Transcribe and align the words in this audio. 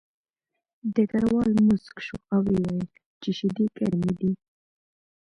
ډګروال 0.93 1.51
موسک 1.67 1.95
شو 2.05 2.17
او 2.33 2.39
ویې 2.45 2.57
ویل 2.63 2.87
چې 3.21 3.29
شیدې 3.37 3.65
ګرمې 3.77 4.11
دي 4.19 4.31